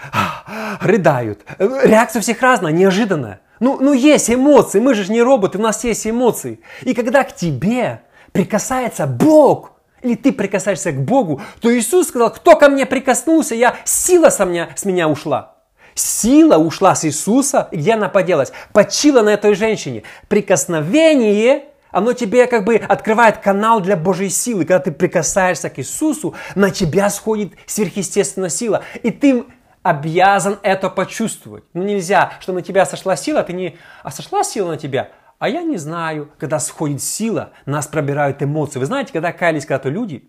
[0.81, 1.41] рыдают.
[1.59, 3.41] Реакция всех разная, неожиданная.
[3.59, 6.61] Ну, ну есть эмоции, мы же не роботы, у нас есть эмоции.
[6.83, 9.73] И когда к тебе прикасается Бог,
[10.03, 14.45] или ты прикасаешься к Богу, то Иисус сказал, кто ко мне прикоснулся, я, сила со
[14.45, 15.56] меня, с меня ушла.
[15.97, 18.53] Сила ушла с Иисуса, и где она поделась?
[18.75, 20.03] Почила на этой женщине.
[20.29, 24.67] Прикосновение, оно тебе как бы открывает канал для Божьей силы.
[24.67, 28.83] Когда ты прикасаешься к Иисусу, на тебя сходит сверхъестественная сила.
[29.03, 29.45] И ты
[29.83, 31.65] обязан это почувствовать.
[31.73, 33.79] Ну нельзя, что на тебя сошла сила, ты не...
[34.03, 35.09] А сошла сила на тебя?
[35.39, 36.31] А я не знаю.
[36.37, 38.79] Когда сходит сила, нас пробирают эмоции.
[38.79, 40.29] Вы знаете, когда каялись когда-то люди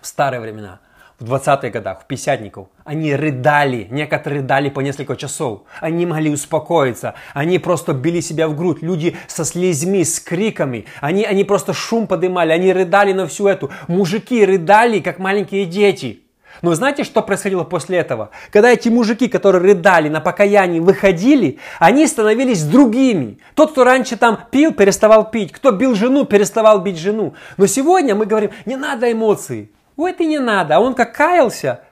[0.00, 0.80] в старые времена–
[1.20, 7.14] в 20-х годах, в пятидесятников, они рыдали, некоторые рыдали по несколько часов, они могли успокоиться,
[7.34, 12.06] они просто били себя в грудь, люди со слезьми, с криками, они, они просто шум
[12.06, 16.22] поднимали, они рыдали на всю эту, мужики рыдали, как маленькие дети.
[16.62, 18.30] Но знаете, что происходило после этого?
[18.50, 23.38] Когда эти мужики, которые рыдали на покаянии, выходили, они становились другими.
[23.54, 25.52] Тот, кто раньше там пил, переставал пить.
[25.52, 27.34] Кто бил жену, переставал бить жену.
[27.56, 29.70] Но сегодня мы говорим, не надо эмоций.
[30.00, 30.76] Ой, это не надо.
[30.76, 31.82] А он как каялся,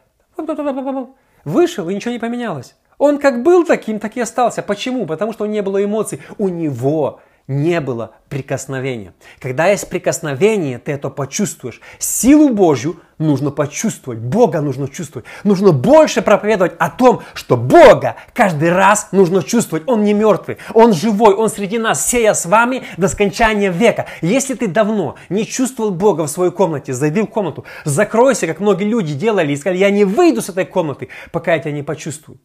[1.45, 2.75] вышел и ничего не поменялось.
[2.97, 4.63] Он как был таким, так и остался.
[4.63, 5.05] Почему?
[5.05, 6.23] Потому что не было эмоций.
[6.39, 9.15] У него не было прикосновения.
[9.41, 11.81] Когда есть прикосновение, ты это почувствуешь.
[11.99, 15.27] Силу Божью нужно почувствовать, Бога нужно чувствовать.
[15.45, 19.85] Нужно больше проповедовать о том, что Бога каждый раз нужно чувствовать.
[19.87, 24.07] Он не мертвый, Он живой, Он среди нас, сея с вами до скончания века.
[24.21, 28.85] Если ты давно не чувствовал Бога в своей комнате, зайди в комнату, закройся, как многие
[28.85, 32.39] люди делали, и сказали, я не выйду с этой комнаты, пока я тебя не почувствую.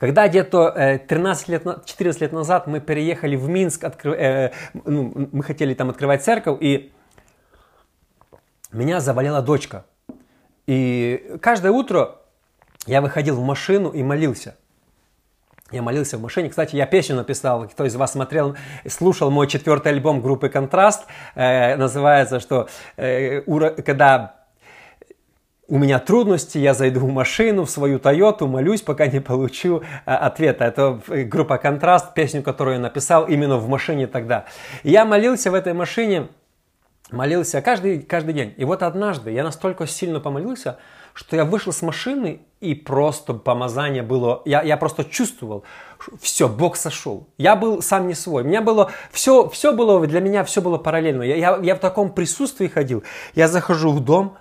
[0.00, 5.28] Когда где-то 13 э, лет, 14 лет назад мы переехали в Минск, откры, э, ну,
[5.30, 6.90] мы хотели там открывать церковь, и
[8.72, 9.84] меня заболела дочка.
[10.66, 12.16] И каждое утро
[12.86, 14.56] я выходил в машину и молился.
[15.70, 16.48] Я молился в машине.
[16.48, 17.68] Кстати, я песню написал.
[17.68, 18.56] Кто из вас смотрел,
[18.88, 21.04] слушал мой четвертый альбом группы «Контраст».
[21.34, 23.42] Э, называется, что э,
[23.82, 24.39] когда
[25.70, 30.16] у меня трудности, я зайду в машину, в свою Тойоту, молюсь, пока не получу а,
[30.16, 30.64] ответа.
[30.64, 34.46] Это группа «Контраст», песню, которую я написал именно в машине тогда.
[34.82, 36.26] я молился в этой машине,
[37.12, 38.52] молился каждый, каждый день.
[38.56, 40.78] И вот однажды я настолько сильно помолился,
[41.14, 45.62] что я вышел с машины и просто помазание было, я, я просто чувствовал,
[46.20, 47.28] все, Бог сошел.
[47.38, 48.42] Я был сам не свой.
[48.42, 51.22] Меня было, все, все было, для меня все было параллельно.
[51.22, 53.04] Я, я, я в таком присутствии ходил.
[53.36, 54.36] Я захожу в дом,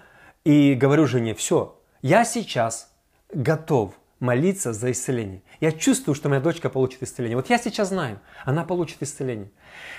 [0.49, 2.91] и говорю жене, все, я сейчас
[3.31, 5.43] готов молиться за исцеление.
[5.61, 7.35] Я чувствую, что моя дочка получит исцеление.
[7.35, 9.49] Вот я сейчас знаю, она получит исцеление.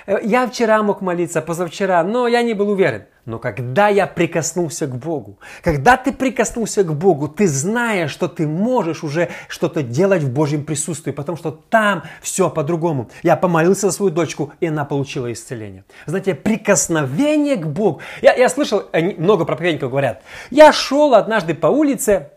[0.07, 3.05] Э, я вчера мог молиться, позавчера, но я не был уверен.
[3.27, 8.47] Но когда я прикоснулся к Богу, когда ты прикоснулся к Богу, ты знаешь, что ты
[8.47, 13.11] можешь уже что-то делать в Божьем присутствии, потому что там все по-другому.
[13.23, 15.85] Я помолился за свою дочку, и она получила исцеление.
[16.07, 18.01] Знаете, прикосновение к Богу.
[18.23, 18.85] Я, я слышал,
[19.19, 22.31] много проповедников говорят, я шел однажды по улице,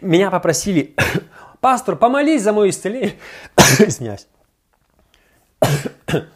[0.00, 0.94] меня попросили,
[1.60, 3.14] пастор, помолись за мое исцеление.
[3.78, 4.26] Извиняюсь.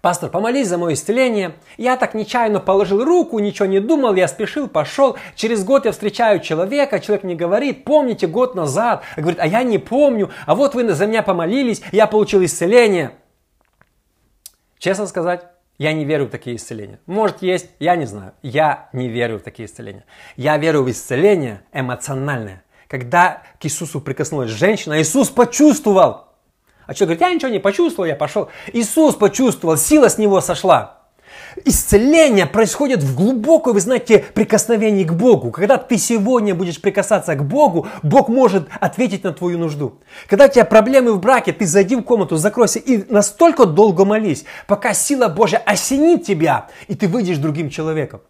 [0.00, 1.56] Пастор, помолись за мое исцеление.
[1.76, 5.18] Я так нечаянно положил руку, ничего не думал, я спешил, пошел.
[5.34, 9.02] Через год я встречаю человека, человек мне говорит, помните год назад?
[9.18, 13.10] Говорит, а я не помню, а вот вы за меня помолились, я получил исцеление.
[14.78, 15.44] Честно сказать,
[15.80, 17.00] я не верю в такие исцеления.
[17.06, 18.34] Может есть, я не знаю.
[18.42, 20.04] Я не верю в такие исцеления.
[20.36, 22.62] Я верю в исцеление эмоциональное.
[22.86, 26.26] Когда к Иисусу прикоснулась женщина, Иисус почувствовал,
[26.84, 28.50] а человек говорит, я ничего не почувствовал, я пошел.
[28.74, 30.99] Иисус почувствовал, сила с него сошла.
[31.64, 35.50] Исцеление происходит в глубоком, вы знаете, прикосновении к Богу.
[35.50, 39.98] Когда ты сегодня будешь прикасаться к Богу, Бог может ответить на твою нужду.
[40.28, 44.44] Когда у тебя проблемы в браке, ты зайди в комнату, закройся и настолько долго молись,
[44.66, 48.20] пока сила Божья осенит тебя, и ты выйдешь другим человеком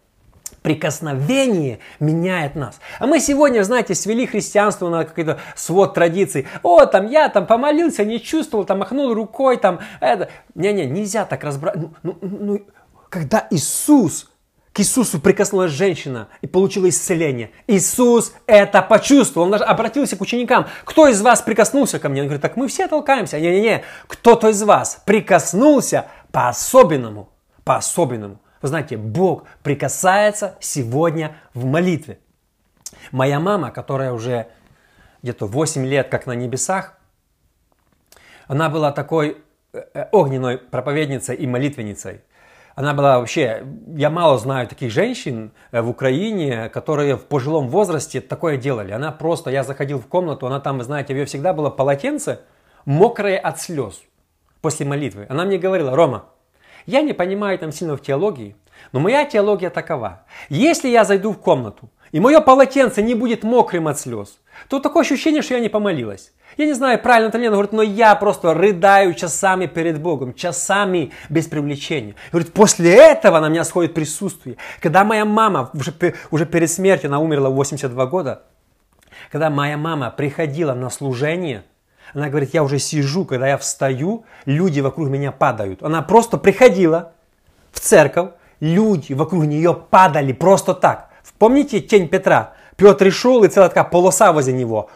[0.61, 2.79] прикосновение меняет нас.
[2.99, 6.47] А мы сегодня, знаете, свели христианство на какой-то свод традиций.
[6.63, 10.29] О, там я там помолился, не чувствовал, там махнул рукой, там это.
[10.55, 11.75] Не-не, нельзя так разбрать.
[11.75, 12.61] Ну, ну, ну,
[13.11, 14.29] когда Иисус,
[14.71, 17.51] к Иисусу прикоснулась женщина и получила исцеление.
[17.67, 19.47] Иисус это почувствовал.
[19.47, 20.67] Он обратился к ученикам.
[20.85, 22.21] Кто из вас прикоснулся ко мне?
[22.21, 23.37] Он говорит, так мы все толкаемся.
[23.37, 27.29] Не-не-не, кто-то из вас прикоснулся по-особенному.
[27.65, 28.39] По-особенному.
[28.61, 32.17] Вы знаете, Бог прикасается сегодня в молитве.
[33.11, 34.47] Моя мама, которая уже
[35.21, 36.97] где-то 8 лет как на небесах,
[38.47, 39.43] она была такой
[39.73, 42.21] э, огненной проповедницей и молитвенницей.
[42.75, 48.21] Она была вообще, я мало знаю таких женщин э, в Украине, которые в пожилом возрасте
[48.21, 48.91] такое делали.
[48.91, 52.41] Она просто, я заходил в комнату, она там, вы знаете, у нее всегда было полотенце,
[52.85, 54.01] мокрое от слез
[54.61, 55.25] после молитвы.
[55.29, 56.25] Она мне говорила, Рома,
[56.85, 58.55] я не понимаю там сильно в теологии,
[58.91, 60.23] но моя теология такова.
[60.49, 65.03] Если я зайду в комнату, и мое полотенце не будет мокрым от слез, то такое
[65.03, 66.33] ощущение, что я не помолилась.
[66.57, 70.33] Я не знаю, правильно это или нет, говорит, но я просто рыдаю часами перед Богом,
[70.33, 72.15] часами без привлечения.
[72.31, 74.57] Говорит, после этого на меня сходит присутствие.
[74.81, 75.93] Когда моя мама, уже,
[76.29, 78.43] уже перед смертью, она умерла в 82 года,
[79.31, 81.63] когда моя мама приходила на служение,
[82.13, 85.81] она говорит, я уже сижу, когда я встаю, люди вокруг меня падают.
[85.81, 87.13] Она просто приходила
[87.71, 91.09] в церковь, люди вокруг нее падали просто так.
[91.37, 92.53] Помните тень Петра?
[92.75, 94.89] Петр шел, и целая такая полоса возле него.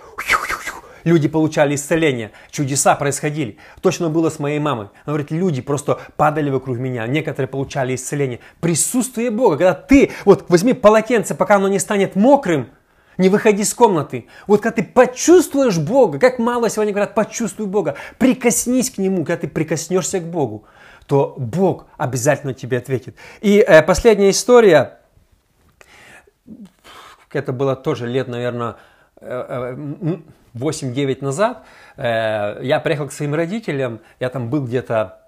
[1.06, 3.58] Люди получали исцеление, чудеса происходили.
[3.82, 4.88] Точно было с моей мамой.
[5.06, 8.40] Она говорит, люди просто падали вокруг меня, некоторые получали исцеление.
[8.60, 12.72] Присутствие Бога, когда ты, вот возьми полотенце, пока оно не станет мокрым,
[13.20, 14.28] не выходи из комнаты.
[14.48, 19.38] Вот когда ты почувствуешь Бога, как мало сегодня говорят, почувствуй Бога, прикоснись к Нему, когда
[19.38, 20.66] ты прикоснешься к Богу,
[21.06, 23.16] то Бог обязательно тебе ответит.
[23.42, 25.02] И э, последняя история,
[27.32, 28.78] это было тоже лет, наверное,
[29.22, 30.18] 8-9 э,
[31.22, 31.66] назад.
[31.98, 35.20] Э, я приехал к своим родителям, я там был где-то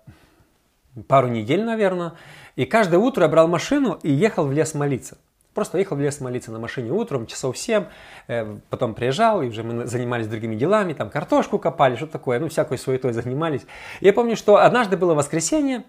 [1.07, 2.13] пару недель, наверное,
[2.55, 5.17] и каждое утро я брал машину и ехал в лес молиться.
[5.53, 7.85] Просто ехал в лес молиться на машине утром, часов 7,
[8.27, 12.47] э, потом приезжал, и уже мы занимались другими делами, там картошку копали, что такое, ну,
[12.47, 13.65] всякой суетой занимались.
[13.99, 15.83] Я помню, что однажды было воскресенье,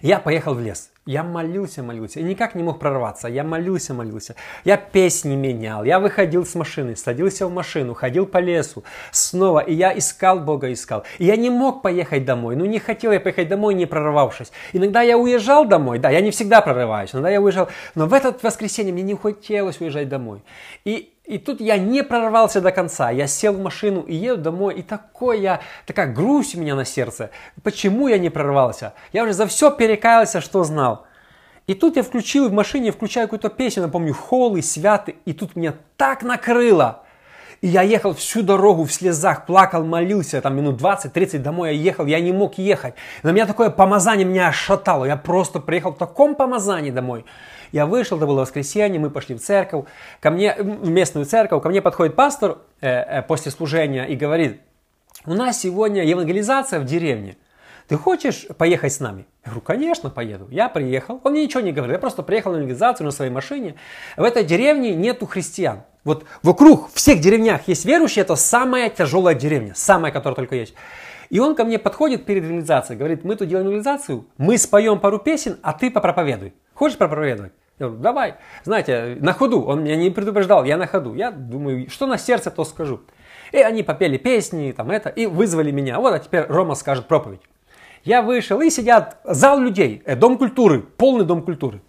[0.00, 0.90] я поехал в лес.
[1.04, 2.20] Я молился, молился.
[2.20, 3.26] И никак не мог прорваться.
[3.26, 4.36] Я молился, молился.
[4.64, 5.82] Я песни менял.
[5.82, 8.84] Я выходил с машины, садился в машину, ходил по лесу.
[9.10, 9.58] Снова.
[9.58, 11.02] И я искал Бога, искал.
[11.18, 12.54] И я не мог поехать домой.
[12.54, 14.52] Ну, не хотел я поехать домой, не прорвавшись.
[14.72, 15.98] Иногда я уезжал домой.
[15.98, 17.12] Да, я не всегда прорываюсь.
[17.12, 17.68] Иногда я уезжал.
[17.96, 20.44] Но в этот воскресенье мне не хотелось уезжать домой.
[20.84, 23.10] И и тут я не прорвался до конца.
[23.10, 24.74] Я сел в машину и еду домой.
[24.74, 27.30] И такой я, такая грусть у меня на сердце.
[27.62, 28.92] Почему я не прорвался?
[29.14, 31.06] Я уже за все перекаялся, что знал.
[31.66, 35.16] И тут я включил в машине, включаю какую-то песню, напомню, холы, святы.
[35.24, 37.01] И тут меня так накрыло.
[37.62, 42.06] И я ехал всю дорогу в слезах, плакал, молился, там минут 20-30 домой я ехал,
[42.06, 42.94] я не мог ехать.
[43.22, 47.24] На меня такое помазание меня ошатало, я просто приехал в таком помазании домой.
[47.70, 49.84] Я вышел, это было воскресенье, мы пошли в церковь,
[50.18, 54.60] ко мне, в местную церковь, ко мне подходит пастор э, э, после служения и говорит,
[55.24, 57.36] у нас сегодня евангелизация в деревне.
[57.86, 59.24] ты хочешь поехать с нами?
[59.44, 60.48] Я говорю, конечно, поеду.
[60.50, 61.20] Я приехал.
[61.22, 61.94] Он мне ничего не говорил.
[61.94, 63.76] Я просто приехал на легализацию на своей машине.
[64.16, 65.82] В этой деревне нету христиан.
[66.04, 68.22] Вот вокруг всех деревнях есть верующие.
[68.22, 69.72] Это самая тяжелая деревня.
[69.74, 70.74] Самая, которая только есть.
[71.30, 72.98] И он ко мне подходит перед реализацией.
[72.98, 74.26] Говорит, мы тут делаем реализацию.
[74.36, 76.52] Мы споем пару песен, а ты попроповедуй.
[76.74, 77.52] Хочешь проповедовать?
[77.78, 78.34] Я говорю, давай.
[78.64, 79.62] Знаете, на ходу.
[79.62, 80.64] Он меня не предупреждал.
[80.64, 81.14] Я на ходу.
[81.14, 83.00] Я думаю, что на сердце, то скажу.
[83.52, 86.00] И они попели песни, там это, и вызвали меня.
[86.00, 87.40] Вот, а теперь Рома скажет проповедь.
[88.04, 91.80] Я вышел, и сидят зал людей, э, дом культуры, полный дом культуры.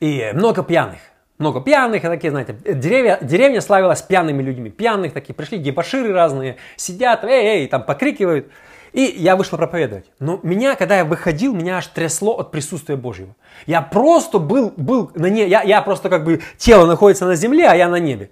[0.00, 1.00] И много пьяных.
[1.38, 4.70] Много пьяных, такие, знаете, деревья, деревня славилась пьяными людьми.
[4.70, 8.48] Пьяных такие, пришли дебаширы разные, сидят, эй, эй, там покрикивают.
[8.92, 10.06] И я вышел проповедовать.
[10.18, 13.36] Но меня, когда я выходил, меня аж трясло от присутствия Божьего.
[13.66, 17.68] Я просто был, был на небе, я, я просто как бы, тело находится на земле,
[17.68, 18.30] а я на небе.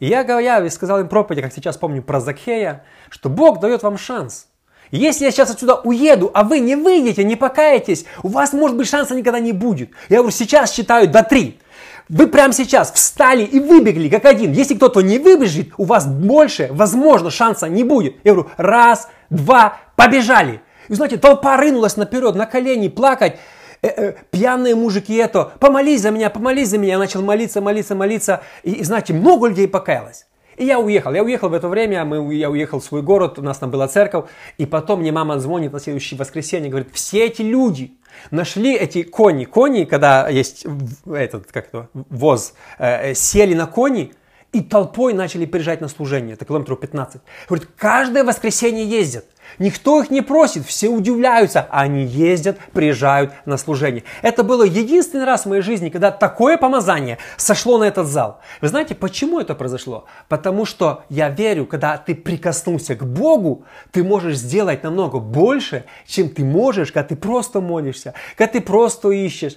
[0.00, 3.96] И я, я сказал им проповедь, как сейчас помню про Закхея, что Бог дает вам
[3.96, 4.48] шанс.
[4.90, 8.88] Если я сейчас отсюда уеду, а вы не выйдете, не покаетесь, у вас, может быть,
[8.88, 9.90] шанса никогда не будет.
[10.08, 11.60] Я говорю, сейчас считаю до три.
[12.08, 14.52] Вы прямо сейчас встали и выбегли, как один.
[14.52, 18.16] Если кто-то не выбежит, у вас больше, возможно, шанса не будет.
[18.24, 20.60] Я говорю, раз, два, побежали.
[20.88, 23.36] И знаете, толпа рынулась наперед, на колени, плакать.
[23.80, 26.94] Э, э, пьяные мужики это, помолись за меня, помолись за меня.
[26.94, 28.42] Я начал молиться, молиться, молиться.
[28.62, 30.26] И, и знаете, много людей покаялось.
[30.56, 31.12] И я уехал.
[31.12, 33.88] Я уехал в это время, мы, я уехал в свой город, у нас там была
[33.88, 34.26] церковь.
[34.58, 37.96] И потом мне мама звонит на следующее воскресенье, говорит, все эти люди
[38.30, 39.44] нашли эти кони.
[39.44, 40.66] Кони, когда есть
[41.06, 44.12] этот, как то, воз, э, э сели на кони
[44.52, 46.34] и толпой начали приезжать на служение.
[46.34, 47.20] Это километров 15.
[47.48, 49.26] Говорит, каждое воскресенье ездят.
[49.58, 54.04] Никто их не просит, все удивляются, а они ездят, приезжают на служение.
[54.22, 58.40] Это было единственный раз в моей жизни, когда такое помазание сошло на этот зал.
[58.60, 60.06] Вы знаете, почему это произошло?
[60.28, 66.28] Потому что я верю, когда ты прикоснулся к Богу, ты можешь сделать намного больше, чем
[66.28, 69.56] ты можешь, когда ты просто молишься, когда ты просто ищешь.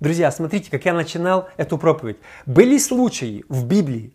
[0.00, 2.16] Друзья, смотрите, как я начинал эту проповедь.
[2.44, 4.12] Были случаи в Библии,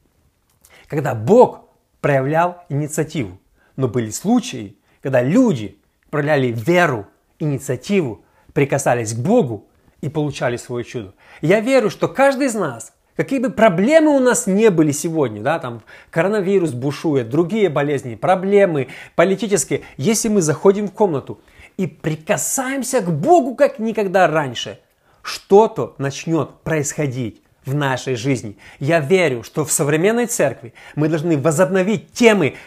[0.88, 1.62] когда Бог
[2.02, 3.40] проявлял инициативу,
[3.76, 4.78] но были случаи,
[5.08, 5.78] когда люди
[6.10, 7.08] проявляли веру,
[7.40, 9.70] инициативу, прикасались к Богу
[10.02, 11.14] и получали свое чудо.
[11.40, 15.60] Я верю, что каждый из нас, какие бы проблемы у нас не были сегодня, да,
[15.60, 21.40] там коронавирус бушует, другие болезни, проблемы политические, если мы заходим в комнату
[21.78, 24.78] и прикасаемся к Богу как никогда раньше,
[25.22, 28.58] что-то начнет происходить в нашей жизни.
[28.80, 32.58] Я верю, что в современной церкви мы должны возобновить темы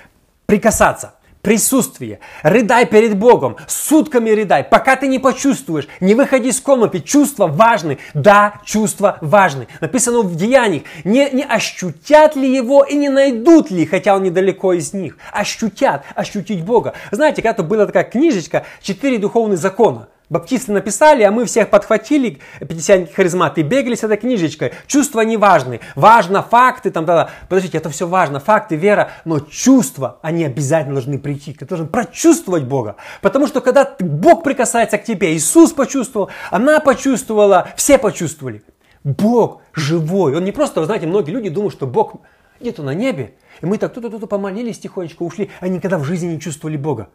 [0.46, 2.20] прикасаться, присутствие.
[2.42, 5.88] Рыдай перед Богом, сутками рыдай, пока ты не почувствуешь.
[6.00, 7.98] Не выходи из комнаты, чувства важны.
[8.14, 9.68] Да, чувства важны.
[9.80, 14.72] Написано в Деяниях, не, не ощутят ли его и не найдут ли, хотя он недалеко
[14.72, 15.16] из них.
[15.32, 16.94] Ощутят, ощутить Бога.
[17.10, 20.08] Знаете, когда-то была такая книжечка «Четыре духовных закона».
[20.30, 24.72] Баптисты написали, а мы всех подхватили, пятидесятники харизматы, и бегали с этой книжечкой.
[24.86, 25.80] Чувства не важны.
[25.96, 31.18] Важно факты, там, да, подождите, это все важно, факты, вера, но чувства, они обязательно должны
[31.18, 31.52] прийти.
[31.52, 32.94] Ты должен прочувствовать Бога.
[33.22, 38.62] Потому что когда Бог прикасается к тебе, Иисус почувствовал, она почувствовала, все почувствовали.
[39.02, 40.36] Бог живой.
[40.36, 42.16] Он не просто, вы знаете, многие люди думают, что Бог
[42.60, 43.34] где-то на небе.
[43.62, 47.08] И мы так тут-тут помолились тихонечко, ушли, а никогда в жизни не чувствовали Бога.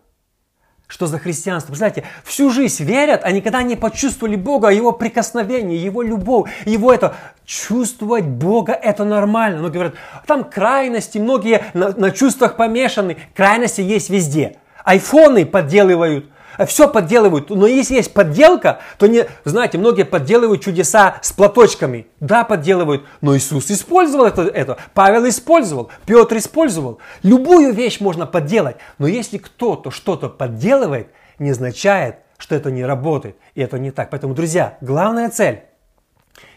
[0.87, 1.75] Что за христианство?
[1.75, 7.15] Знаете, всю жизнь верят, а никогда не почувствовали Бога, Его прикосновение, Его любовь, Его это.
[7.45, 9.61] Чувствовать Бога это нормально.
[9.61, 9.95] Но говорят,
[10.27, 13.17] там крайности, многие на, на чувствах помешаны.
[13.35, 14.57] Крайности есть везде.
[14.83, 16.25] Айфоны подделывают,
[16.67, 17.49] все подделывают.
[17.49, 22.07] Но если есть подделка, то не, знаете, многие подделывают чудеса с платочками.
[22.19, 23.05] Да, подделывают.
[23.21, 24.77] Но Иисус использовал это, это.
[24.93, 25.89] Павел использовал.
[26.05, 26.99] Петр использовал.
[27.23, 28.77] Любую вещь можно подделать.
[28.97, 31.07] Но если кто-то что-то подделывает,
[31.39, 33.37] не означает, что это не работает.
[33.53, 34.09] И это не так.
[34.09, 35.63] Поэтому, друзья, главная цель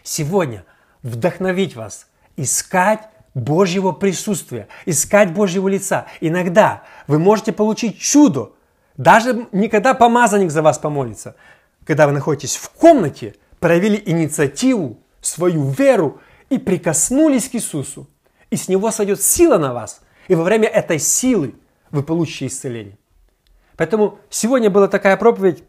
[0.03, 0.65] сегодня
[1.03, 3.01] вдохновить вас, искать
[3.33, 6.05] Божьего присутствия, искать Божьего лица.
[6.19, 8.51] Иногда вы можете получить чудо,
[8.99, 11.37] даже никогда помазанник за вас помолится.
[11.85, 16.19] Когда вы находитесь в комнате, проявили инициативу, свою веру
[16.49, 18.07] и прикоснулись к Иисусу.
[18.49, 20.01] И с Него сойдет сила на вас.
[20.27, 21.55] И во время этой силы
[21.91, 22.97] вы получите исцеление.
[23.77, 25.57] Поэтому сегодня была такая проповедь